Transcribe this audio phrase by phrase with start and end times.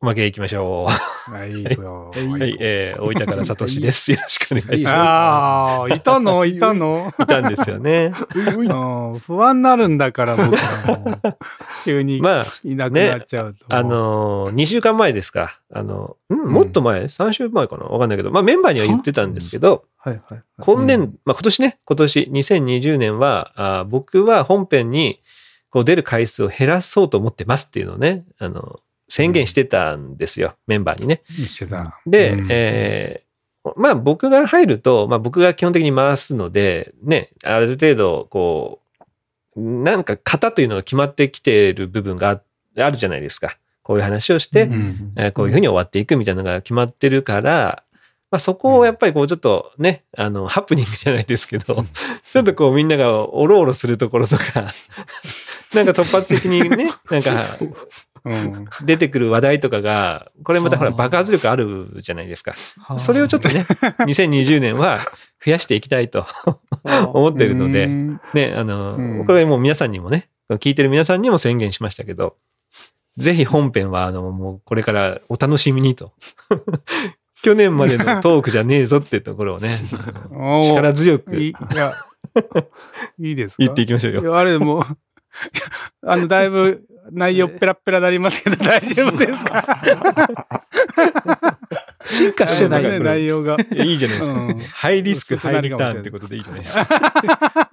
[0.00, 1.64] おまけ行きましょはい。
[1.64, 4.12] はい、えー、大分からさとしです。
[4.12, 6.44] よろしくお願いしまああ、いたの？
[6.46, 7.12] いたの？
[7.18, 7.22] す。
[7.24, 8.12] いたんですよね。
[8.36, 11.36] うん不安になるんだから、僕はもう
[11.84, 13.66] 急にまあ、いなくなっちゃうと。
[13.68, 15.58] あのー、2週間前ですか？
[15.72, 17.86] あの、んもっと前 ?3 週前かな？
[17.86, 20.42] わかんないけど、まあメンバーには言ってたんですけど、はいはい。
[20.60, 25.20] 今年、まあ今年ね、今年2020年は、あー僕は本編に
[25.70, 28.78] こう出る回数を減らそうと思ってますっていうのをね、あの、
[29.08, 31.22] 宣言してたんですよ、メンバーにね。
[31.28, 32.00] してた。
[32.06, 33.28] で、うんえー
[33.76, 38.80] まあ僕が入ると、まあ僕が基本的に回すので、ね、ある程度、こ
[39.56, 42.42] う、なんか型というのが決まってきている部分があ
[42.80, 43.58] あるじゃないですか。
[43.82, 47.82] こういう話をして、うんえーこういうふうに終わっていくみたいなのが決まってるから、
[48.30, 51.84] まあそこをやっぱりこうちょっとね、あの、ハプニングじゃないですけど、
[52.30, 54.72] ちょっとこうみんながおろおろするところとか、
[55.74, 57.58] なんか突発的にね、なんか
[58.24, 58.66] うん。
[58.84, 62.52] 出てくる話題とかが、これまたほらはあ爆発力あるじゃないですか。
[62.78, 62.98] はあ。
[62.98, 63.66] それをちょっとね、
[64.00, 65.00] 2020年は
[65.44, 66.26] 増やしていきたいと
[67.12, 69.26] 思ってるので、うんね、あの、うん。
[69.26, 72.36] これもう皆さんにもね、聞いてる皆さんにも宣言しましたけど、
[73.16, 76.12] ぜひ本編は、あの、もうこれからお楽しみにと。
[77.42, 79.68] 去年までのトークじゃねえぞってところをね、
[80.62, 81.94] 力強くいいや、
[83.20, 83.62] いいですか？
[83.64, 84.36] 言っていきましょうよ。
[84.36, 84.82] あれもう、
[86.04, 89.64] あの、だいぶ内容ペラペラなりますけど 大丈夫ですか？
[92.04, 92.82] 進化してない。
[92.82, 93.56] ね内容が。
[93.72, 94.40] いやいいじゃないですか。
[94.40, 96.86] うんハイリスク、ハイリターンってことでいいじゃないですか。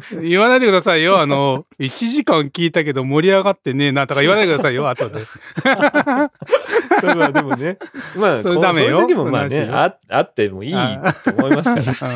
[0.22, 1.20] 言わないでくださいよ。
[1.20, 5.20] あの、1時間聞いたけど盛り上がってねえなとか 言わないでくださいよ、後で。
[5.64, 7.78] まあでもね、
[8.16, 12.12] まあ、それダメよそもまあね、ああってもいいと思いますから。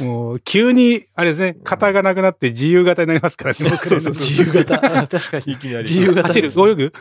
[0.00, 4.74] うんもう、急に、あれですね、型がなくなって自由型になりますからね、僕らの自由型。
[4.74, 5.52] あ確かに。
[5.52, 5.84] いきなり。
[5.84, 6.92] 自由型走る、泳ぐ？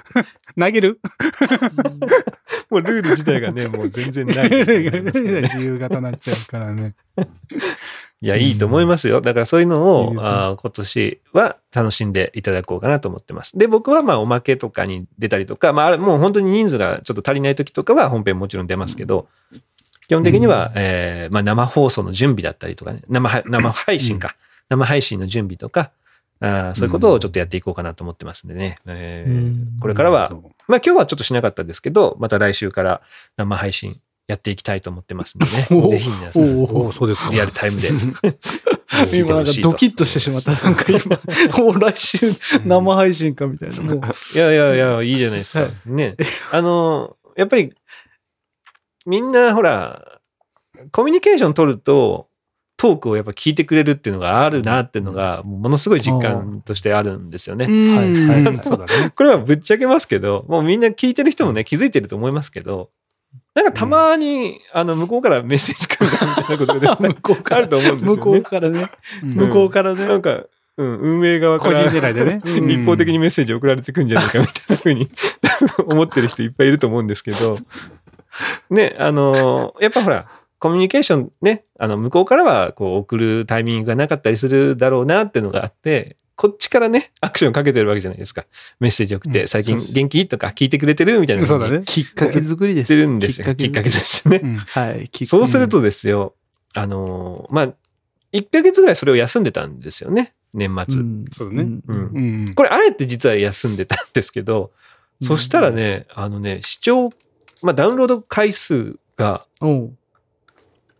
[0.60, 1.00] 投げる？
[2.70, 4.50] もうルール自体がね、もう全然ない。
[4.50, 6.96] 自由型になっちゃうからね。
[8.22, 9.22] いや、いいと思いますよ。
[9.22, 13.58] だからそういうのを、ですねあー今年は楽しんでいただこうかなと思ってます。
[13.58, 19.30] で、僕はまあおまけとかに出たりとか、まああれもう本当に人数がちょっと足りない時とかは本編もちろん出ますけど、
[20.10, 24.36] 基本的には、えーまあ生放送の準備だったりとかね、生は生配信か、
[24.68, 25.92] 生配信の準備とか、
[26.42, 28.80] あーそういうことをちょっとやっていこうかなと思ってますんでね。
[28.86, 29.36] えーう
[29.78, 29.80] ん。
[29.80, 30.30] これからは、
[30.68, 33.02] まあ今日はちょっとしなかったですけど、また来週から
[33.38, 35.90] 生配信やっていきたいと思ってますんで おね。
[35.90, 37.34] ぜひ皆さん、おお、そうですか。
[37.34, 37.90] リアルタイムで。
[39.12, 40.52] 今なんかドキッとしてしまった。
[40.52, 41.20] なんか今、
[41.58, 42.32] もう来週
[42.64, 43.76] 生配信かみたいな。
[43.76, 45.62] いやいやいや、いいじゃないですか。
[45.62, 46.16] はいね。
[46.52, 47.74] あの、やっぱり、
[49.08, 50.20] みんなほら、
[50.92, 52.28] コミュニケーション取ると、
[52.78, 57.66] トークをやっぱ聞いてくれるっていうのがあるなっていうのが、ものすごい実感としてあるんですよね。
[57.66, 57.98] うん
[58.30, 59.10] はい。
[59.10, 62.92] これはぶっちゃけますけど、もうみんな聞いてる人もね、気づいてると思いますけど、
[63.56, 68.18] なんかたまに、あの、向こうから メッセージ来るなみたいなことがね 向こうからあると思うんですよね。
[68.18, 68.92] 向こうからね。
[69.24, 70.08] うん向こうからね。
[70.08, 70.44] なんか、
[70.78, 72.42] うん、運営側か個ら人狙いでね。
[72.46, 75.10] うん一方的にメッセージ送られてくんじゃないかみたいなふうに
[75.86, 77.58] 思ってる人いっぱいいると思うんですけど、
[78.70, 80.28] ね、あの、やっぱほら、
[80.60, 88.46] コミュニケーションね、あの、向こうからはこう送るタイミングがなかったりするだろうなっていうのがあって、こっちからね、アクションかけてるわけじゃないですか。
[88.80, 90.26] メッセージ送って、うん最近元気？
[90.26, 91.20] とか聞いてくれてる？
[91.20, 91.82] みたいなそうだね。
[91.86, 92.88] きっかけ作りです。
[92.88, 93.56] てるんですよ。
[93.56, 94.40] きっかけとしてね。
[94.42, 95.26] うんはい。
[95.26, 96.36] そうするとですよ、
[96.74, 97.74] あの、まあ、
[98.32, 101.02] 1ヶ月ぐらいそれを休んでたんですよね、年末。
[101.04, 104.72] んそうだねんうんうんこれ、あえて実は休んでたんですけど、
[105.22, 107.10] そしたらね、あのね、視聴、
[107.64, 109.46] まあ、ダウンロード回数が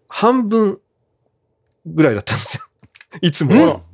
[0.10, 0.80] 半分
[1.86, 2.64] ぐらいだったんですよ。
[3.22, 3.88] いつも。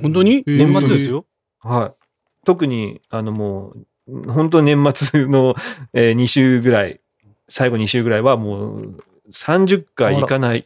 [0.00, 0.44] 本当に？
[0.46, 1.26] えー年末ですよ？
[1.60, 2.04] はい。
[2.44, 3.74] 特に、あのも
[4.08, 5.54] う、本当年末の、
[5.94, 7.00] え2週ぐらい、
[7.48, 8.94] 最後2週ぐらいはもう
[9.32, 10.64] 30回いかないっ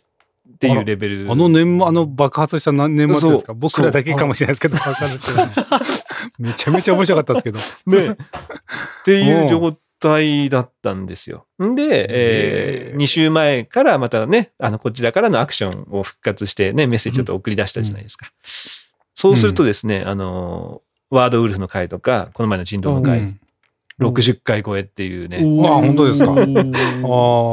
[0.58, 1.26] ていうレベル。
[1.30, 3.52] あの年末、あの爆発した何年末ですか？
[3.54, 5.80] 僕らだけかもしれないですけど、爆発した。
[6.38, 7.58] めちゃめちゃ面白かったですけど。
[8.08, 8.12] ね。
[8.12, 8.16] っ
[9.04, 11.46] ていう状態だったんですよ。
[11.62, 18.30] んで、えへー2週前からまたね、あの、こちらからのアクションを復活してね、メッセージちょっと送り出したじゃないですか。
[19.16, 23.40] そうするとですね、あの、ワードウルフの回とか、この前の人狼の回、うん
[23.98, 25.38] 60回超えっていうね。
[25.38, 26.34] あ本当ですか？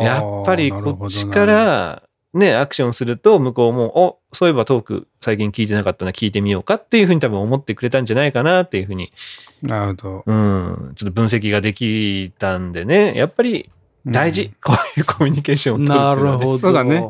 [0.04, 9.14] やっぱりこっちから、ね、アクションすると、向こうも、お、そういえばトーク最近聞いてなかったな、聞いてみようかっていうふうに多分思ってくれたんじゃないかなっていうふうに、
[9.62, 10.24] なるほど。
[10.26, 13.70] うん、ちょっと分析ができたんでね、やっぱり
[14.06, 16.42] 大事、こういうコミュニケーションを取るっていうなのは、ね。
[16.42, 16.60] るほど。
[16.60, 17.10] そうだね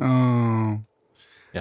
[0.00, 0.86] うん。
[1.52, 1.58] キ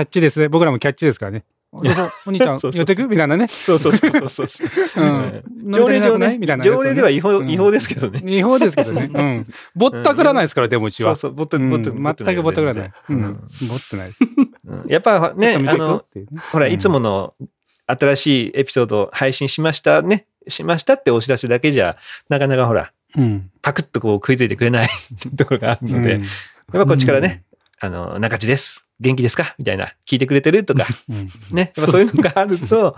[0.00, 0.48] ャッチですね。
[0.48, 1.44] 僕らもキャッチですからね。
[1.72, 3.48] お兄ちゃん、そうそうそう寄ってくみたいなね。
[3.48, 4.68] そうそうそうそうそう。
[4.96, 5.72] うん。
[5.72, 8.22] 条例上ねみたい、な、条例では違法、うん違法ですけどね。
[8.24, 9.10] 違法ですけどね。
[9.12, 9.46] うん。
[9.74, 11.14] ぼったくらないですから、でもうちは。
[11.16, 12.92] そうそう、ぼった、うんぼった、全くぼったくらない。
[13.10, 13.16] うん。
[13.16, 13.34] うん
[13.68, 14.18] ぼってないです。
[14.66, 16.04] うんやっぱね、あの
[16.52, 17.34] ほら、いつもの
[17.86, 21.96] 新しいエピソード配信しましたね、しましたってお知らせだけじゃ、
[22.28, 23.50] なかなかほら、うん。
[23.62, 24.88] パクッとこう食いついてくれない
[25.36, 26.20] ところがあるので、やっ
[26.72, 27.44] ぱこっちからね、
[27.80, 28.85] あの、中地です。
[29.00, 29.54] 元気ですか？
[29.58, 29.92] みたいな。
[30.06, 31.56] 聞いてくれてるとか、うん。
[31.56, 31.72] ね。
[31.76, 32.96] やっぱそういうのがあると、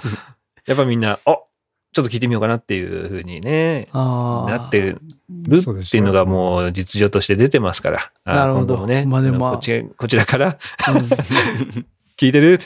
[0.66, 1.44] やっぱみんな、お
[1.92, 4.50] ちょっと聞いてみようかなっていうふうにね、ああ。
[4.50, 8.12] なってるっていうのがもう実情として出てますから。
[8.24, 10.58] あなるほどね、まあでもまあこっちこちらから、
[10.94, 11.08] うん
[12.18, 12.58] 聞いてる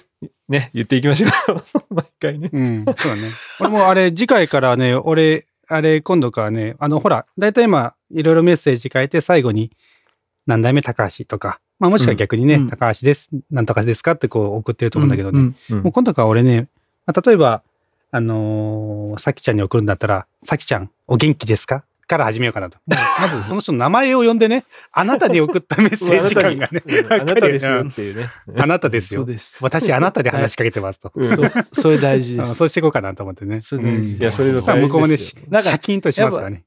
[0.49, 1.31] ね、言っていきましょう。
[1.95, 2.49] 毎回ね。
[2.53, 2.85] うん。
[2.87, 3.23] そうだね。
[3.61, 9.71] 俺もあれ、次回からね、俺、あれ、今度からね、あの、ほら、だいたい今、いろいろメッセージ書いて、最後に、
[10.47, 15.55] 何代目高橋とか、まあ、もしくは逆にね、うん高橋です、なんとかですかってこう送ってると思うんだけどね。
[15.71, 16.69] もう今度から俺ね、
[17.07, 17.63] まあ例えば、
[18.11, 21.85] あのーさきちゃんに送るんだったら、さきちゃん、お元気ですか？
[22.09, 22.79] から始めようかなと。
[22.87, 28.31] まず その人の名前を呼んでね、あなたに送ったメッセージ感がね、うんあなたですよっていうね。
[28.59, 29.27] あなたですよ。
[29.61, 31.11] 私あなたで話しかけてますと。
[31.15, 31.27] うん
[31.73, 32.51] それ大事です。
[32.51, 33.57] あそうしていこうかなと思ってね。
[33.57, 36.65] いや、それの向こうもね、シャキンとしますからね。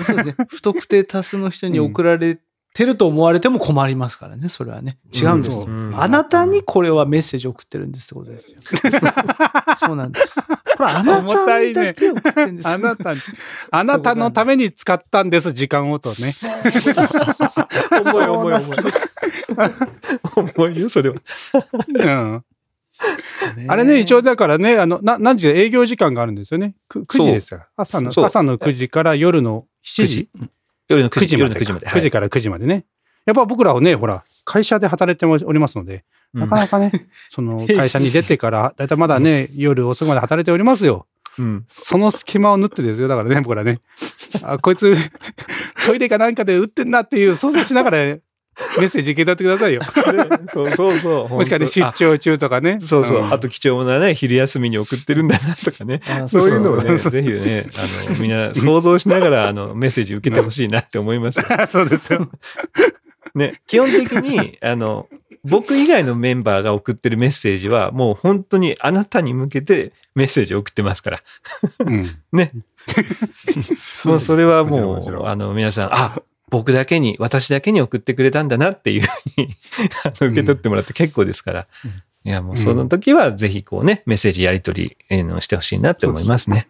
[0.00, 0.34] そうですね。
[0.48, 2.38] 不特定多数の人に送られ
[2.74, 4.98] てると思われても困りますからね、それはね。
[5.12, 5.62] 違うんです。
[5.62, 8.60] うんあなたにこれはメッセージ送ってるんですってことですよ。
[9.78, 10.40] そうなんです。
[10.42, 12.74] これあなたにだけ送ってるんですよ。
[12.74, 13.20] あなたに、
[13.70, 16.14] あなたのために使ったんです、時間をとね。
[18.04, 18.78] 重い重い重い。
[20.36, 21.16] 重いよ、それは。
[21.88, 22.44] うん。
[23.68, 26.74] あれね、一応だからね、あの、な何時営業時間があるんですよね。
[26.88, 27.64] く 9, 時ですよ。
[27.76, 30.30] 朝の、朝の9時から夜の7時
[30.88, 31.60] 夜の9 ?9 時時までか。
[31.60, 31.86] 夜の9時まで。
[31.86, 32.84] 9時から9時までね。
[33.26, 36.04] やっぱ僕らはね、ほら、会社で働いておりますので、
[36.34, 41.06] うんなかなかね、 その会社に出てから、だいたいまだね、夜遅くまで働いておりますよ。
[41.38, 41.64] うん。
[41.68, 43.08] その隙間を縫ってですよ。
[43.08, 43.80] だからね、僕らね。
[44.42, 44.94] あ、こいつ、
[45.86, 48.16] トイレかなんかで打ってんなっていう想像しながら、
[48.78, 49.80] メッセージ受け取ってくださいよ。
[49.80, 51.28] ねそうそうそう。
[51.28, 52.78] もしくはね、出本張中とかね。
[52.80, 53.22] 当そうそう。
[53.22, 56.00] んあと貴重なね、昼休みに送ってるんだなとかね。
[56.08, 61.46] あそういうのをね、ぜひね、あの、みんな想像しながら、あの、 メッセージ受けてほしいなって思いますよ。
[61.68, 62.28] そうですよ。
[63.34, 65.08] ね、基本的に、あの、
[65.44, 71.20] 僕以外のメンバーが送ってるメッセージは、もう本当にあなたに向けてメッセージを送ってますから。
[71.86, 72.16] うん。
[72.32, 72.52] ね。
[74.04, 79.04] もうそれはもう、あの、皆さん、あ、僕だけに、私だけに送ってくれたんだなっていうふ
[79.38, 79.48] うに
[80.32, 81.66] 受け取ってもらって結構ですから。
[82.24, 86.68] いや、もうその時はぜひこうね、メッセージやり取りえーのしてほしいなって思いますね。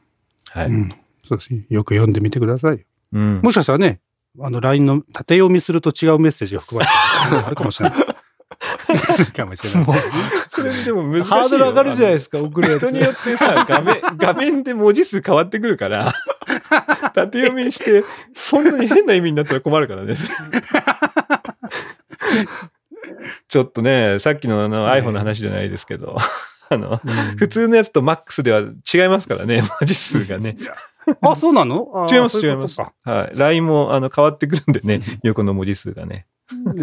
[0.51, 0.67] はい。
[0.67, 0.95] うん。
[1.25, 1.65] そうですね。
[1.69, 2.79] よく読んでみてくださいよ。
[3.13, 3.41] うん。
[3.43, 4.01] もしかしたらね、
[4.41, 7.99] あの、LINE の縦読みすると違うメッセージが含まれてるあるかもしれない。
[9.35, 9.87] かもしれない。
[10.49, 11.25] それでも難しいよ。
[11.25, 12.87] ハードル上がるじゃないですか、送るやつ。
[12.87, 16.13] 人によってさ、画面、画面で文字数変わってくるから、
[17.15, 18.05] 縦読みして、
[18.35, 20.15] そんなに変な意味になったら困るからね。
[23.49, 26.17] ちょっとね、さっきのあの iPhone の話じゃないですけど、
[26.71, 27.01] あの、
[27.37, 30.57] 普通のやつと MAX では違いますからね、文字数がね。
[31.23, 32.07] あ、そうなの？
[32.09, 32.81] あ違います、違いうます。
[32.81, 33.39] はい。
[33.39, 36.27] LINE もあの変わってくるんでね、横の文字数がね。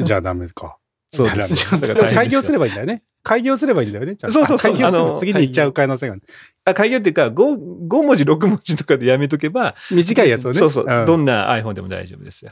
[0.04, 0.78] じゃあダメか。
[1.16, 1.72] そうです。
[1.72, 3.04] だから大変開業ですればいいんだよね。
[3.24, 4.16] 開業すればいいんだよね。
[4.20, 6.22] そうそうそう開業すればあの次に行っちゃう可能性がある。
[6.66, 10.60] あ開業っていうか5、5文字、6文字とかでやめとけば、短いやつをね。
[10.60, 12.52] そうそう、んどんな iPhone でも大丈夫ですよ。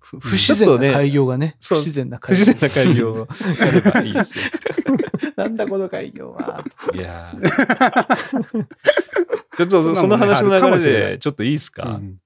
[0.00, 1.56] 不不自然な開業がね。
[1.60, 2.40] 不そう自然な不開業。
[2.40, 3.28] 自然な開業を
[3.60, 4.44] やればいいですよ。
[5.36, 6.64] なんだこの開業は。
[6.94, 8.66] いやー
[9.56, 12.16] ちょっとその話の流れで、ちょっといいですか、うん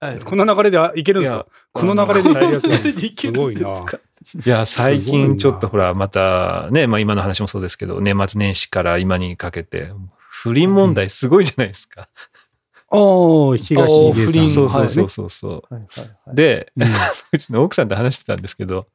[0.00, 1.46] はいこの流れではいけるんですか？
[1.72, 3.82] この流れでいけるやつ流れでいけるすごいなんです。
[3.82, 3.98] か
[4.46, 12.08] いや、 最近ちょっとほら、またね、まあ今の話もそうですけど、年末年始から今にかけて、不倫問題すごいじゃないですか。
[12.92, 15.74] おー、東おー出さん不倫そうそうそうはいそうそう。
[15.74, 16.88] はいはいはいで、うん
[17.32, 18.86] うちの奥さんと話してたんですけど、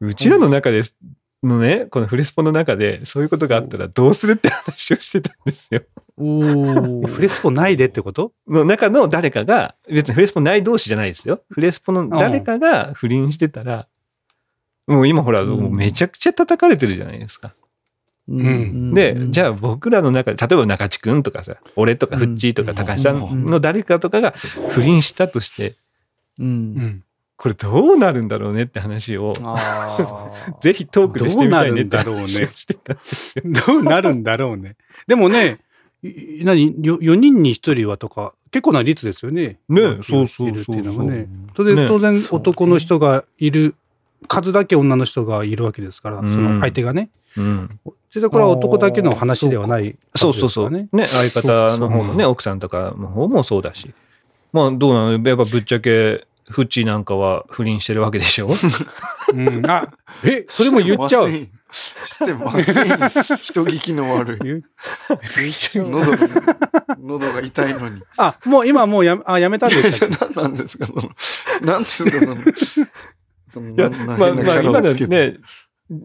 [0.00, 0.82] うちらの中で、
[1.42, 5.82] のね、このフレスポの中で、そういうことがあったらどうするって話をしてたんですよ。
[6.16, 8.32] おーフレスポないでってこと？
[8.48, 11.42] の中の誰かが、別にフレスポない同士じゃないですよ。
[11.50, 13.86] フレスポの誰かが不倫してたら、
[14.88, 17.54] もう今ほら、うんもうめちゃくちゃ叩かれてるじゃないですか。
[18.28, 24.32] うんで、じゃあ、あ僕らの中で、例えば中地くんとかさ、俺とかフッチーとかうん高橋さんの誰かとかが
[24.70, 25.76] 不倫したとして、
[26.38, 26.44] う。
[26.44, 27.04] うんん。
[27.38, 29.32] これどうなるんだろうねって話を、
[30.60, 33.44] ぜひトークでしてみたいねってどうなるんだろうね話をしてたんですよ。
[33.66, 34.76] どうなるんだろうね。
[35.06, 35.58] でもね、
[36.02, 39.58] い何 ?4 人に1人はとか、結構な率ですよね。
[39.68, 41.28] ねそうそうそうそうがね。
[41.54, 43.74] 当然、男の人がいる、
[44.26, 46.28] 数だけ女の人がいるわけですから、うん。
[46.28, 47.10] その相手がね。
[47.36, 47.80] うん。
[48.10, 50.70] 実はこれは男だけの話ではない、そうそうそう。
[50.70, 50.88] ね。
[50.92, 53.92] 相方の方もね、奥さんとかの方もそうだし。
[54.52, 55.28] まあ、どうなの？
[55.28, 58.48] やっぱぶっちゃけ、フッチーなんかは不倫してるわけでしょ？
[59.34, 59.92] うん、あ、
[60.24, 61.30] え、それも言っちゃう？
[61.70, 62.74] してません。
[63.36, 64.38] 人聞きの悪い。
[64.42, 64.64] 言う。
[65.90, 66.16] 喉が、
[66.98, 68.00] 喉が痛いのに。
[68.16, 70.16] あ、もう今もうやあやめたんですか？
[70.34, 70.86] 何なんですか？
[70.86, 71.02] その、
[71.60, 72.36] 何ですかその、
[73.56, 75.38] いや、まあ、まあ、変なキャラ今のをつけてね、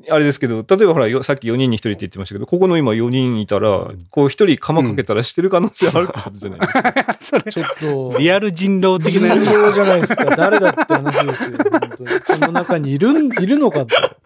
[0.09, 7.13] あれですけど、例えばほら、よさっき4人に1人って言ってましたけど、ここの今4人いたら、こう1人釜かけたらしてる可能性あるってことじゃないですか。
[7.19, 7.65] それちょっ
[8.13, 8.17] と。
[8.17, 9.45] リアル人狼的なやつ。
[9.45, 10.25] 人狼じゃないですか。
[10.37, 11.57] 誰だって話ですよ。
[11.69, 12.19] 本当に。
[12.21, 14.17] この中にいるん、 いるのかと。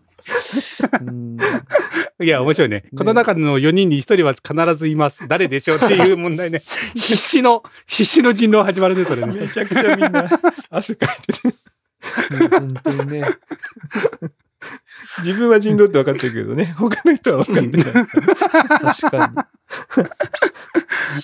[1.02, 1.38] うん
[2.20, 2.84] いや、面白いね。
[2.98, 5.28] この中の4人に1人は必ずいます。
[5.28, 6.62] 誰でしょうっていう問題ね。
[6.96, 9.36] 必死の、必死の人狼始まるね、それね。
[9.42, 10.28] めちゃくちゃみんな
[10.72, 11.56] 汗かいてて、
[12.50, 13.24] 本当にね。
[15.24, 18.08] 自分は人狼って分かってるけどね、 他の人は分かってない。
[18.96, 19.48] 確か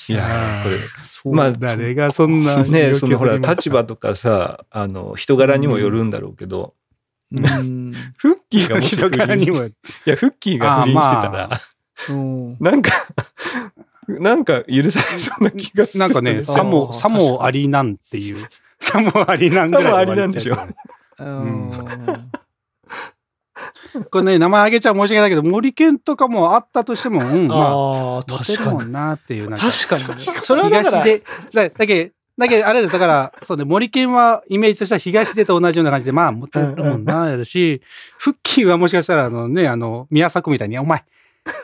[0.07, 1.35] いやーこれ、に。
[1.35, 2.63] まあ誰がそんな。
[2.63, 6.73] ね、そのほら、立場とかさ、あの、人柄にもよるんだろうけど、
[7.31, 7.93] うん。
[8.17, 9.65] フッキーがもし人不倫にも。
[9.65, 9.71] い
[10.05, 11.49] や、フッキーが不倫してたら、
[12.09, 12.57] うん。
[12.59, 12.91] なんか、
[14.07, 15.99] なんか許されそうな気がする。
[15.99, 18.37] なんかね、さも、さもありなんっていう。
[18.83, 20.57] さもありなんぐらいさもありなんでしょ
[21.19, 21.87] うん
[24.09, 28.57] これね、名前あげちゃ申し訳ないけど、森健とかもあったとしても、うん、まあ、ああ、確かに。
[28.57, 29.71] るもんなっていう、なんか。
[29.71, 30.21] 確かに。
[30.41, 31.23] それはだから、東で、
[31.53, 37.81] だだけだけどあれです、だから、そうね、森健はイメージとしては東出と同じような感じで、まあ、モテるもんな、やるし、
[38.17, 41.05] フッキーはもしかしたら、あのね、あの、宮迫みたいに、お前、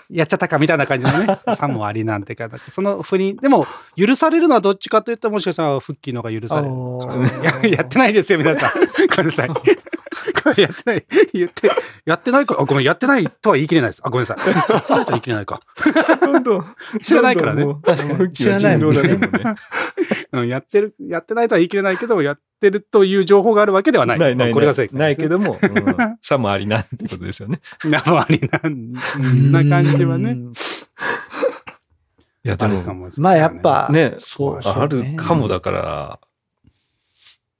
[0.09, 7.69] やっちゃったかみたいな感じのね、 さもありなんてか、その不倫、でも、許されるのはどっちかといったら、もしかしたらフッキーの方が許される。
[7.75, 8.71] やってないですよ、皆さん。
[9.15, 9.49] ごめんなさい。
[10.43, 11.05] これやってない。
[11.33, 11.71] 言って、
[12.05, 12.55] やってないか。
[12.59, 14.01] あ、ごめん、やってないとは言い切れないです。
[14.03, 14.47] あ、ごめんなさい。
[14.47, 15.61] やってないとは言い切れないか。
[16.21, 16.65] どんどん、
[17.01, 19.15] 知らないからねどんどんもう確かにフッキーは人狼だね。
[19.15, 19.55] もうね
[20.31, 24.19] うん、やってる、やってないとは言い切れないけど、やってるという情報があるわけではない。
[24.19, 27.59] ないないこれが正解ないけども、うんさもありなんてことですよね。
[27.85, 28.93] なまりなん、
[29.51, 30.31] な感じはね。
[30.31, 30.53] うん
[32.45, 36.19] いや、であるかも、もしれないまあやっぱ、ねそうあるかもだから、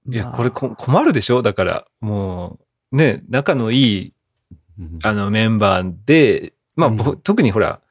[0.07, 1.41] いや、これこ困るでしょ？
[1.41, 2.59] だから、も
[2.91, 4.13] う、ね、仲のいい、
[5.03, 7.81] あの、メンバーで、まあ、ぼ特にほら、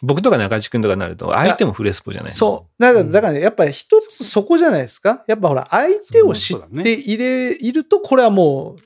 [0.00, 2.82] 僕とか中地君とかになると、相手もフレスポじゃないそう。
[2.82, 5.24] だから、だからね、やっぱり一つそこじゃないですか？
[5.26, 8.82] やっぱほら、相手を知っていれ、いると、これはもう、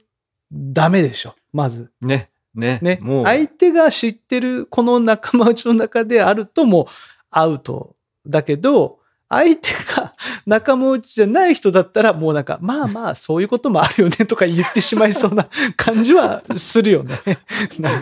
[0.51, 1.35] ダメでしょ。
[1.53, 1.91] まず。
[2.01, 2.99] ね、ね、ね。
[3.03, 6.87] もう、相手が知ってる、この仲間内の中であると、もう、
[7.31, 7.95] アウト。
[8.27, 9.01] だけど、
[9.33, 17.19] 相手が仲間内じゃない人だったら、もうなんか、まあまあ、そういうこともあるよねとか言ってしまいそうな 感じはするよね。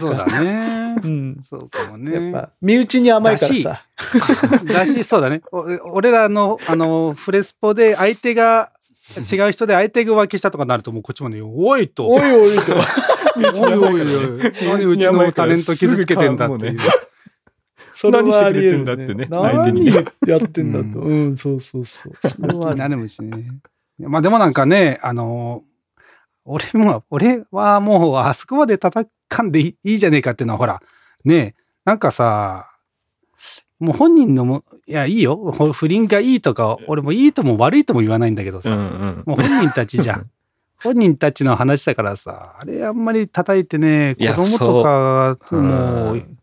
[0.00, 0.96] そうだね。
[1.04, 1.40] うん。
[1.48, 2.32] そうかもね。
[2.32, 3.84] やっぱ、身内に甘いからさ。
[4.64, 5.40] だし、 そうだね。
[5.52, 8.70] お俺らの、あの、フレスポで相手が、
[9.16, 12.08] 違う人で相手が浮気したとかなると、もうこっちもね、おいと。
[12.08, 12.74] おいおいと。
[13.54, 14.06] おいおいおい。
[14.68, 16.78] 何うちのタレント傷つけてんだっていう。
[18.00, 21.00] それはあり何してくれてんだってね何相手にやってんだと。
[21.00, 22.14] うん、そうそうそう。
[22.16, 23.60] それはなるしね。
[23.98, 25.62] まあでもなんかね、あの、
[26.46, 30.80] 俺も、俺はもうあそこまで叩かんでいいじゃねえかっていうのはほら、
[31.26, 31.54] ね
[31.84, 32.70] なんかさ、
[33.78, 35.36] もう本人のも、いや、いいよ。
[35.36, 39.22] ほ不倫がいいとか、俺もいいとも悪いとも言わないんだけどさ、うんうん。
[39.26, 40.30] もう本人たちじゃん。
[40.82, 46.39] 本人たちの話だからさ、あれあんまり叩いてね、子供とか、そうもう、うん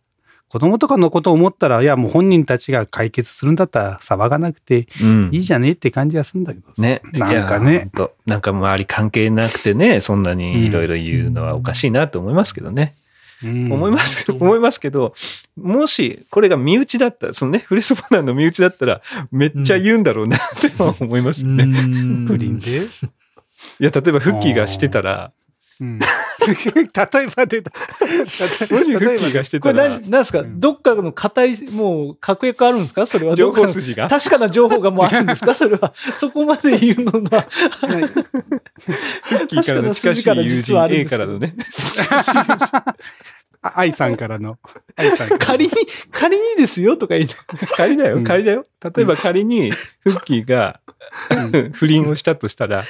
[0.50, 6.82] 子供とかのことを思ったら、いやもう本人たちが解決するんだったら騒がなくてうんいいじゃねえって感じがするんだけどさ。
[6.82, 7.02] ね。
[7.14, 7.90] なんかね。
[8.26, 12.96] なんか周り関係なくてね、そんなにいろいろ言うのはおかしいなと思いますけどね。
[13.44, 15.14] うん思います、 思いますけど、
[15.58, 19.02] もしこれが身内だったら、そのね、フレスポナーの身内だったら、
[19.32, 21.66] めっちゃ言うんだろうなっては思いますよね。
[21.66, 22.84] うん 不倫で、い
[23.80, 25.32] や、例えばフッキーがしてたら、
[25.80, 27.72] うん、 例えば出た。
[28.74, 30.40] もしフッキーがしてこれたら、何、なんですか？
[30.40, 30.60] うん。
[30.60, 33.06] どっかの硬い、もう、確約あるんですか？
[33.06, 33.36] それは。
[33.36, 34.08] 情報筋が？
[34.10, 35.54] 確かな情報がもうあるんですか？
[35.56, 35.94] それは。
[36.16, 37.42] そこまで言うのは。
[37.42, 41.54] フッキーからの近しい友人 A からのね、
[42.10, 42.96] あ
[43.76, 44.58] 愛さんからの。
[44.96, 45.72] 愛さんからの仮に、
[46.12, 47.36] 仮にですよとか言って。
[47.76, 48.66] 仮だよ、うん仮だよ。
[48.96, 50.80] 例えば仮にフッキーが
[51.74, 52.88] 不倫をしたとしたら、うん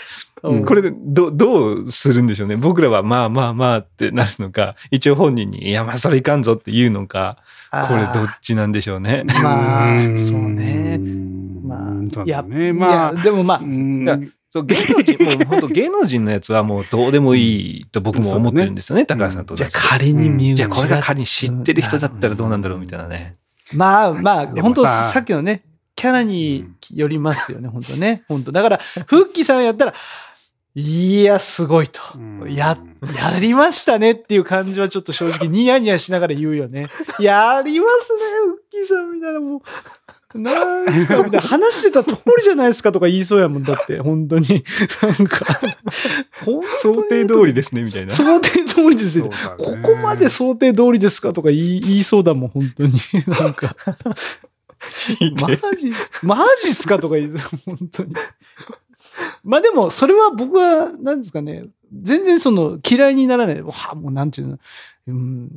[0.66, 2.56] これでどどうするんでしょうね。
[2.56, 7.38] 僕らはまあまあまあってなるのか、一応本人に、いやまあそれいかんぞって言うのか、
[7.72, 9.24] これどっちなんでしょうね。
[9.26, 10.98] まあんそうね。
[11.00, 12.44] うんまあ、いや。
[12.74, 13.60] まあでもまあ
[14.50, 19.70] そう芸能人、もう本当芸能人のやつはもうどうでもいいと僕も思ってるんですよね、高橋さんとじゃあ。
[19.74, 23.36] 仮に身内じゃあこれが仮に知ってる人だったらどうなんだろううんみたいなね。
[23.74, 25.64] まあまあ、本当ささっきのね、
[25.96, 28.24] キャラによりますよね、本当ね。
[28.28, 29.94] 本当だから、フッキーさんやったら、
[30.76, 32.00] いや、すごいと。
[32.16, 32.78] うんや、
[33.16, 36.88] やりましたねっていう感じはちょっと正直ニヤニヤしながら言うよね。
[37.20, 39.62] やりますね、フッキーさんみたいな、もう。
[40.38, 41.18] なんすか？
[41.18, 41.42] みたいな。
[41.42, 43.64] 話してた通りじゃないですかとか言いそうやもん。
[43.64, 44.48] だって、本当に。
[45.02, 45.46] なんか、
[46.78, 48.14] 想定通りですね、みたいな。
[48.14, 52.92] 想定通りですねここまで想定通りですかとか言い言いそうだもん、本当に。
[53.28, 53.76] なんか。
[55.42, 58.14] マジっす、マジっすかとか言う、本当に。
[59.44, 63.62] まあでも、それは僕は、なんですかね、全然その嫌いにならない。
[63.62, 64.60] わあもうなんていうの、
[65.08, 65.50] うん、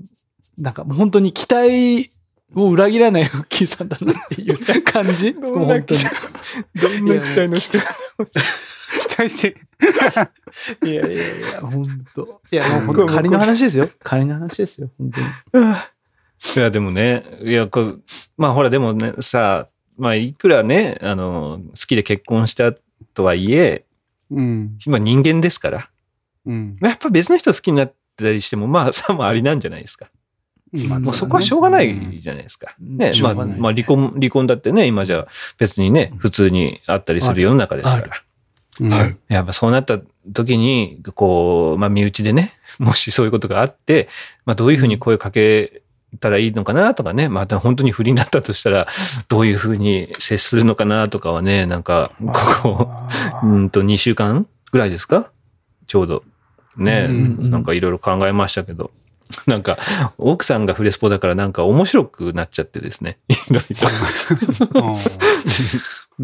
[0.58, 2.12] なんかもう本当に期待
[2.54, 5.34] を裏切らないフッキーさんだなっていう感じ？
[5.34, 6.00] どんなもう本当に。
[6.74, 7.94] どんな期待の仕方
[8.26, 9.56] 期待して。
[10.84, 12.40] いやいやいや、本当。
[12.52, 13.86] いや、もう本当仮の話ですよ。
[14.02, 15.10] 仮の話ですよ、本
[15.52, 15.66] 当に。
[16.56, 18.02] いや、でもね、いや、こう、
[18.36, 22.72] まあほら、でもね、さ、まあいくらね、あの、好きで結婚した
[23.14, 23.84] とはいえ、
[24.30, 24.78] うん。
[24.84, 25.90] 今人間ですから、
[26.46, 26.76] うん。
[26.80, 30.10] やっぱ別の人好きになってたりしても、まあさもありなんじゃないですか。
[30.72, 32.74] まあもうそこはしょうがないじゃないですか。
[32.80, 32.96] うん。
[32.96, 35.26] ね、まあ、まあ離婚、離婚だってね、今じゃ
[35.58, 38.06] 別にね、普通にあったりする世の中ですから。
[38.80, 38.90] うん。
[38.90, 39.16] はい。
[39.28, 39.98] やっぱそうなった
[40.32, 44.08] 時に、こう、まあ身内でね、 もしそういうことがあって、
[44.46, 45.82] まあどういうふうに声をかけ
[46.20, 48.86] たらいいのかなとかね、また本当に不倫だったとしたら、
[49.28, 52.90] どういうふうに接するのかなとかはね、なんか、ここ、
[53.42, 55.30] うんと2週間ぐらいですか？
[55.86, 56.22] ちょうど。
[56.76, 57.50] ね、うんうん。
[57.50, 58.92] なんかいろいろ考えましたけど。
[59.46, 59.78] なんか、
[60.18, 63.18] 奥さんがフレスポだからなんか面白くなっちゃってですね。
[63.28, 63.62] いろい
[64.80, 64.96] ろ。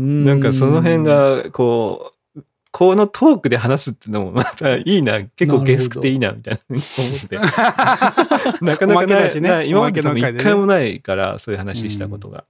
[0.01, 7.37] なんかその辺が、こう、このトークで話すってのもまたいいな、結構ゲスくていいな、みたいな思って。
[8.63, 12.45] なかなかないね今まで多一回もないから、そういう話したことが。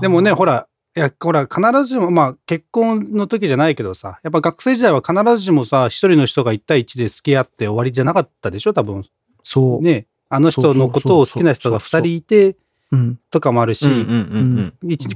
[0.00, 9.04] でもね、ほら、いや、ほら、必ずしも、まあ、結婚の時じゃないけどさ、やっぱ学生時代は必ずしもさ、一人の人が一対一で付き合って終わりじゃなかったでしょ、多分。
[9.42, 9.82] そう。
[9.82, 10.06] ね。
[10.28, 12.56] あの人のことを好きな人が二人いて、
[12.92, 13.20] うん。
[13.30, 13.86] とかもあるし、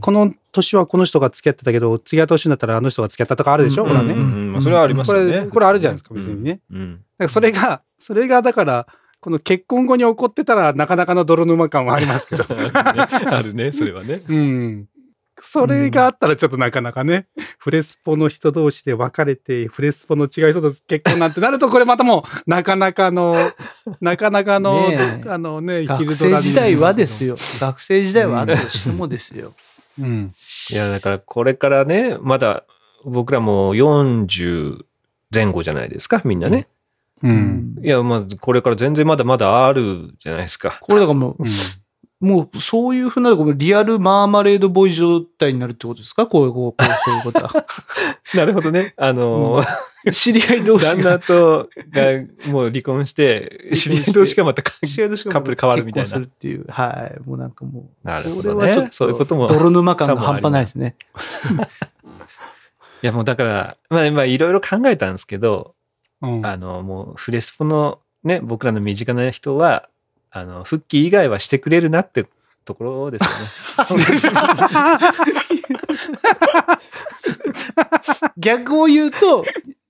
[0.00, 3.88] この年はこの人が付き合ってたけど、次は年になったらあの人が付き合ったとかあるでしょ、うん。
[3.88, 4.60] ほらね。
[4.60, 5.40] それはありますね。
[5.40, 6.60] れ、これあるじゃないですか、別にね。
[6.70, 6.80] うん。
[6.80, 8.86] うんだからそれが、それがだから、
[9.20, 12.44] この結婚後に起こってたらなかなかの泥沼感はありますけど。
[12.52, 14.20] あるね、あるね、それはね。
[14.28, 14.86] うん。
[15.40, 17.26] それがあったらちょっとなかなかね、
[17.58, 23.34] フレスポの人同士で別れて、フレスポの違う人と結婚なんてなると、これまたもう、なかなかの、
[24.00, 24.88] なかなかの、
[25.26, 27.34] あのね、学生時代はですよ。
[27.34, 27.36] よ。
[27.60, 29.52] 学生時代はあったとしてもですよ。
[29.98, 30.32] うん。
[30.70, 32.64] いや、だからこれからね、まだ
[33.04, 34.84] 僕らも40
[35.32, 36.66] 前後じゃないですか、みんなね。
[37.22, 37.76] うん。
[37.82, 40.78] いや、まあ、これから全然まだまだあるじゃないですか。
[40.80, 41.46] これだからもう、うん
[42.24, 46.26] もうそういうふうな、リアルマーマレードボーイ状態になるってことですか？
[46.26, 47.66] こういう、こう、こうそういうことは。
[48.34, 48.94] なるほどね。
[48.96, 52.02] あのー、知り合い同士旦那とが
[52.50, 56.24] もう離婚して、知り合い同士がまたカップル変わるみたいなする。
[56.24, 56.64] っていう。
[56.68, 57.28] はい。
[57.28, 60.96] もうなんかもう、なるほどねはちょっとそういうことも泥沼感が半端ないですね。
[63.02, 65.74] いや、もうだから、まあ、まあ、いろいろ考えたんですけど、
[66.22, 69.88] うんあの、もう、フレスポのね、僕らの身近な人は、
[70.36, 72.26] あの、復帰以外はしてくれるなって
[72.64, 74.04] ところですよね。
[78.36, 79.44] 逆を言うと、ウ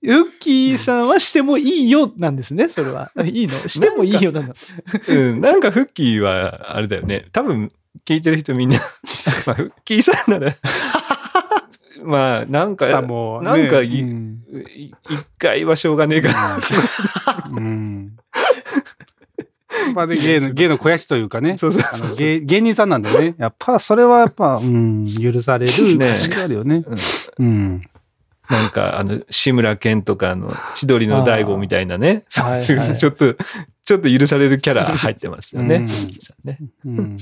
[0.07, 3.09] ッキーさんはしてもいいよなんですね、それは。
[3.23, 3.67] いいの？
[3.67, 4.53] してもいいよなの。
[5.07, 7.25] うん、なんかフッキーは、あれだよね。
[7.31, 7.71] 多分、
[8.05, 8.77] 聞いてる人みんな、
[9.47, 10.53] まあ、フッキーさんなら、
[12.05, 13.01] まあ、なんか、
[13.41, 14.05] なんか一
[15.39, 16.59] 回はしょうがねえかな。
[17.49, 18.14] うん。
[19.93, 21.57] まあで、芸の、芸の肥やしというかね。
[21.57, 23.35] そうそうあの芸芸人さんなんでね。
[23.37, 26.83] やっぱ、それはやっぱ、うん、許されるね感じがあるよね。
[27.37, 27.81] うんうん。
[28.49, 33.35] なんか、あの、志村けんとか、あの、千鳥の大悟みたいなね、そうはいう、ちょっと、
[33.83, 35.75] ちょっと許されるキャラ入ってますよね。
[35.77, 35.85] うん
[36.43, 37.17] ねうん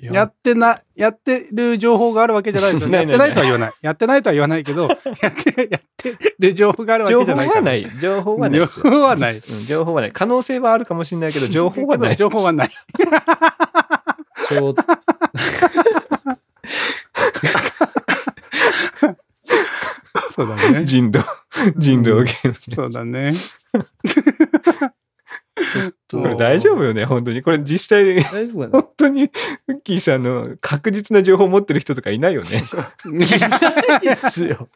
[0.00, 2.98] やってな、やってる情報があるわけじゃないですよね。
[2.98, 3.72] やってないとは言わない。
[3.82, 4.96] やってないとは言わないけど、 やっ
[5.32, 7.58] て、やってる情報があるわ情報けじゃないから。
[7.60, 7.92] はない。
[7.98, 8.66] 情報はない情。
[8.66, 9.36] 報はない。
[9.36, 10.12] うん情報はない。
[10.12, 12.16] 可能性はあるかもしれないけど、情報はない。
[12.16, 12.70] 情報はない。
[14.48, 14.82] ちょうど
[20.34, 20.84] そうだね。
[20.84, 21.24] 人狼、
[21.76, 22.54] 人狼ゲーム。
[22.74, 23.32] そうだね。
[26.10, 27.42] これ大丈夫よね、本当に。
[27.42, 29.30] これ実際、本当に、
[29.66, 32.62] フッキーさんの確実な情報を持ってる人とかいないよね？
[33.06, 33.28] いな
[34.02, 34.68] いっすよ。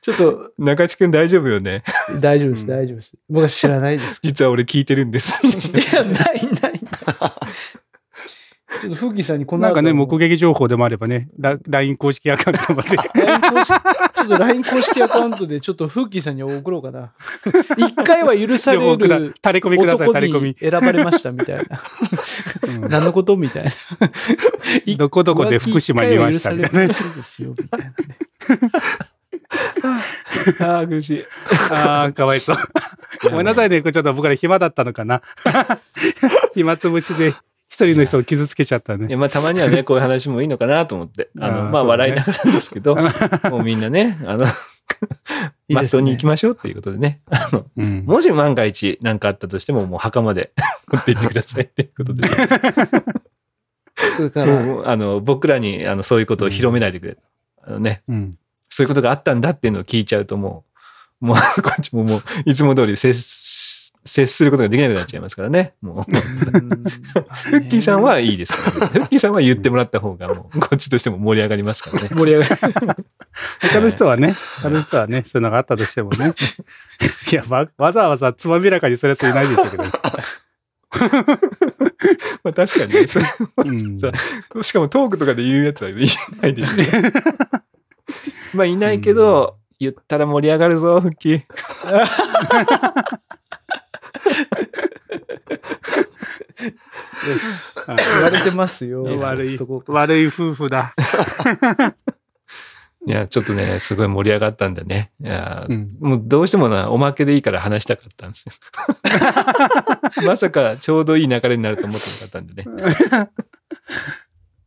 [0.00, 1.84] ちょっと、中地くん大丈夫よね？
[2.20, 3.14] 大丈夫です、うん大丈夫です。
[3.28, 4.18] 僕は知らないです。
[4.22, 5.34] 実は俺聞いてるんです。
[5.46, 5.50] い
[5.94, 6.80] や、ないない。
[8.82, 12.96] ちょっと、フッキーさんにこの後なんかね、目撃情報でもあればね、ラ LINE 公式アカウントまで。
[12.96, 13.74] LINE 公式
[14.12, 17.12] ちょっと LINE 公式アカウントでちょっとフッキーさんに送ろうかな。
[17.76, 20.56] 一回は許される 垂れ込みください、男垂れ込みに。
[20.58, 21.62] 選ばれましたみたいな。
[21.62, 23.70] うん何のことみたいな。
[24.98, 26.88] どこどこで福島見ましたみたいな。
[26.88, 27.94] ですよ、みたいなね。
[30.60, 31.24] ああ、苦しい。
[31.70, 32.56] ああ、かわいそう。
[33.30, 35.22] ごめんなさいね、ちょっと僕ら暇だったのかな。
[36.54, 37.32] 暇つぶしで
[37.82, 39.08] 一人の人を傷つけちゃったね。
[39.08, 41.30] いや、まあ、たまにはね、 こういう話もいいのかなと思って。
[41.38, 42.96] あの、まあ、あーそうね笑いながらですけど、
[43.50, 44.46] もうみんなね、あの、
[45.68, 47.20] まっに行きましょうっていうことでね。
[47.30, 50.52] あの、うんもし万が一何かあったとしても、もう墓まで
[50.92, 52.28] 持って行ってくださいっていうことで、ね、
[54.16, 57.16] それから、あの、僕らにあのそういうことを広めないでくれ。
[57.64, 58.38] あのね、うん
[58.74, 60.64] そういうことがあったんだっていうのを聞いちゃうとも
[61.20, 63.20] う、もうこっちももういつも通り接し
[64.04, 65.74] 接することができなくなっちゃいますからね。
[65.80, 66.20] もう、フ
[67.50, 68.92] フッキーさんはいいですからね。
[68.98, 72.08] フッキーさんは言ってもらった方がもう、こっちとしても盛り上がりますからね。
[72.10, 72.58] 盛り上がる。
[73.60, 76.32] 他の人はね、他の人はね、そういうのがあったとしてもね。
[77.30, 79.84] いや、わわざわざつまびらかにするやついないでしょうけど。
[82.42, 83.06] まあ確かにね。
[83.06, 84.10] それうんさ
[84.62, 87.12] しかもトークとかで言うやつはいないでしょうね。
[88.52, 91.42] まあいないけど、言ったら盛り上がるぞ、フッキー。
[91.86, 92.06] あ
[97.86, 99.04] 言われてますよ。
[99.20, 100.94] 悪い男、悪い夫婦だ。
[103.04, 105.10] いや、ちょっとね、すごい盛り上がったんだね。
[105.20, 108.52] いや、うんもうどうしてもな、おまけでいいから話したかったんですよ。
[110.24, 112.64] まさかちょうどいい流れになると思ってなかったんでね。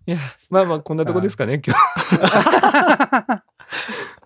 [0.08, 0.18] いや、
[0.50, 1.80] まあまあこんなとこですかね、今日。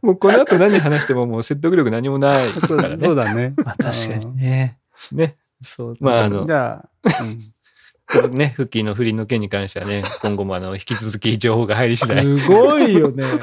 [0.01, 2.97] もうこの後何話してももう説得力何もないかそうらね。
[2.99, 3.53] そうだね。
[3.57, 4.78] まあ確かにね。
[5.15, 5.35] ね。
[5.61, 5.97] そう。
[5.99, 6.89] まああのじ、ゃあ、
[7.23, 7.39] うん
[8.31, 12.39] ね、フッキーの不倫の件に関してはね、今後もあの、引き続き情報が入り次第。
[12.39, 13.23] すごいよね。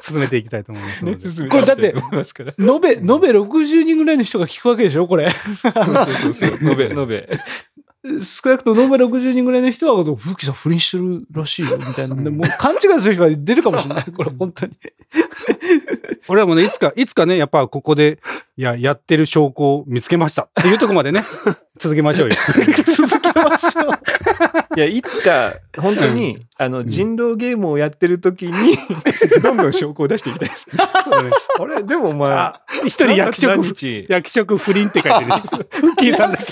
[0.00, 1.94] 進めていきたいと思いますのねこれだって。
[2.60, 5.30] 延べ、延べ60人ぐらいの人が聞くわけでしょこれ。
[5.30, 6.70] そうそうそう。
[6.70, 7.38] 延べ、延べ。
[8.20, 12.14] 少なくとも延べ60人ぐらいの人は、フッキーさん不倫してるらしいよ、みたいな。
[12.16, 14.04] でもう勘違いする人が出るかもしれない。
[14.12, 14.72] これ、本当に。
[16.28, 18.18] 俺はもうね、いつか、 いつかね、やっぱここで、
[18.56, 20.42] いや、やってる証拠を見つけました。
[20.42, 21.22] っていうとこまでね、
[21.78, 22.36] 続けましょうよ。
[22.96, 23.88] 続けましょう。
[24.76, 28.76] いや、いつか、本当に、あの、人狼ゲームをやってる時に、
[29.42, 30.68] どんどん証拠を出していきたいです。
[30.78, 33.76] あれ、でもお前、あ、一人役職
[34.08, 35.30] 役職不倫って書いてる。
[35.70, 36.44] フッキーさんだけ。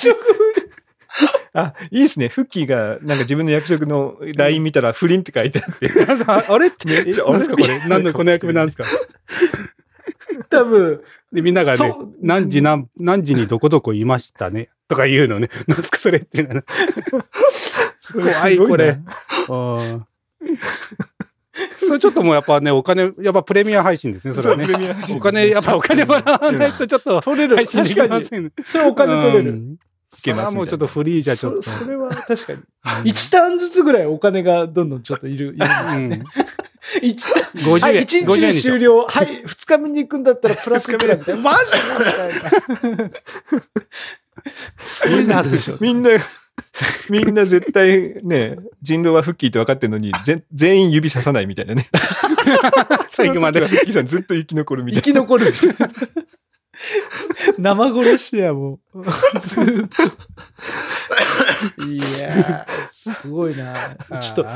[1.54, 2.28] あ、いいですね。
[2.28, 5.90] フッキーが、なんか自分の役職の LINE 見たら、不倫って書いてあって。
[6.52, 7.74] あれって、えちょ何ですかこれ？
[7.74, 8.84] あれ何の、この役目なんですか？
[10.48, 14.70] 多分、で、みんながね何時何、何時にどこどこいましたね。
[14.88, 15.50] とか言うのね。
[15.68, 16.62] 何ですかそれっていうの。
[18.12, 18.98] 怖い、これ。
[19.48, 20.00] あー
[21.76, 24.66] それちょっともうやっぱね、お金、やっぱプレミア配信ですね、それはね
[25.14, 27.56] お金、やっぱお金もらわないとちょっと取れる。
[27.56, 28.08] 配信でき。
[28.08, 28.50] ませんね。
[28.64, 29.60] それお金取れる。
[30.12, 30.18] うん。
[30.18, 31.62] いけますみたいなそもうちょっとフリーじゃちょっと。
[31.62, 32.60] そそれは確かに。
[33.12, 35.54] 1ターンずつぐらいお金がどんどんちょっといる。
[35.54, 36.24] いる うん
[37.00, 38.02] 一50はい、円。
[38.02, 39.06] 1日50円で終了。
[39.06, 41.40] はい、2日目に行くんだったらプラスいくらみたいな。
[41.40, 43.10] マジかみたいな。
[44.84, 45.76] そういうのあるでしょ。
[45.80, 46.10] みんな、
[47.08, 51.86] みんな絶対ね、人狼はフッキーって分かってるのに、ぜ全員指ささないみたいなね。
[53.08, 55.02] 最後までフッキーさんずっと生き残るみたいな。
[55.02, 55.94] 生き残るみたいな。
[57.58, 59.02] 生殺しやもう。
[61.86, 63.74] いやー、すごいな。
[64.20, 64.46] ちょっと、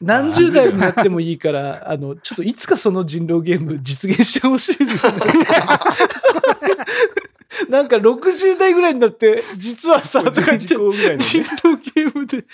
[0.00, 5.12] 何十代になってもいいから、あの、ちょっといつかその人狼ゲーム実現してほしいですね。
[7.68, 12.44] なんか60代ぐらいになって、実はさ、とか言って人狼ゲームで、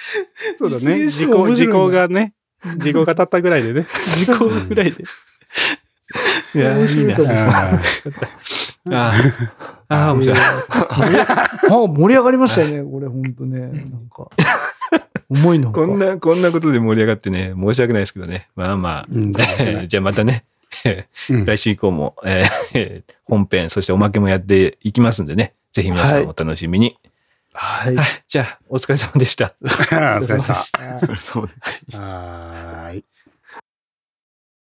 [0.58, 1.08] そうだね。
[1.08, 2.34] 時効、時効がね、
[2.76, 3.86] 時効が経ったぐらいでね。
[4.16, 5.04] 時効ぐらいで。
[6.54, 7.16] いや、いいな。
[7.16, 7.80] あ
[8.90, 9.12] あ
[9.88, 10.38] あ、ああ、面白い。
[10.38, 13.60] あ盛り上がりましたよね、これ、ほんとね。
[13.60, 13.72] なん
[14.08, 14.28] か、
[15.28, 18.48] 重いのがこんな、こんなことで盛り上がってね、申し訳ないですけどね。
[18.56, 19.06] まあまあ、
[19.86, 20.44] じゃあまたね、
[21.30, 25.54] うん来週以降も、えー 本編、そしておまけもやっていきますんでね。
[25.72, 26.98] ぜひ皆さんお楽しみに。
[27.52, 27.96] はい。
[27.96, 28.06] はい。
[28.26, 29.54] じゃあ、お疲れ様でした。
[29.62, 30.78] お疲れ様でした。
[30.78, 30.98] た。
[30.98, 31.52] それそうね
[31.98, 33.04] はーい。